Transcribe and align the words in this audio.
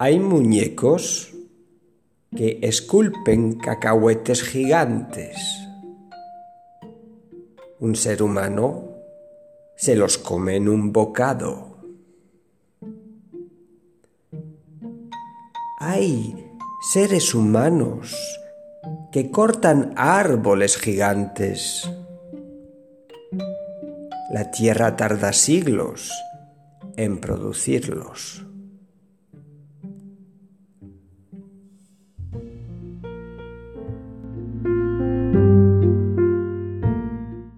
Hay 0.00 0.20
muñecos 0.20 1.34
que 2.36 2.60
esculpen 2.62 3.58
cacahuetes 3.58 4.44
gigantes. 4.44 5.36
Un 7.80 7.96
ser 7.96 8.22
humano 8.22 8.90
se 9.74 9.96
los 9.96 10.16
come 10.16 10.54
en 10.54 10.68
un 10.68 10.92
bocado. 10.92 11.78
Hay 15.80 16.48
seres 16.92 17.34
humanos 17.34 18.14
que 19.10 19.32
cortan 19.32 19.94
árboles 19.96 20.76
gigantes. 20.76 21.90
La 24.30 24.52
tierra 24.52 24.94
tarda 24.94 25.32
siglos 25.32 26.12
en 26.96 27.18
producirlos. 27.18 28.47